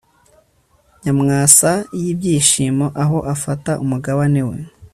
nyamwasa 1.03 1.71
y'ibyishimo 2.01 2.85
aho 3.03 3.17
afata 3.33 3.71
umugabane 3.83 4.41
we 4.49 4.57